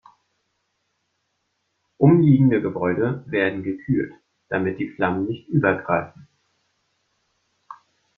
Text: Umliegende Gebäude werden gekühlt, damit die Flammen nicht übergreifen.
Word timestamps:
Umliegende 1.99 2.59
Gebäude 2.59 3.23
werden 3.27 3.61
gekühlt, 3.61 4.15
damit 4.49 4.79
die 4.79 4.89
Flammen 4.89 5.25
nicht 5.27 5.47
übergreifen. 5.47 6.27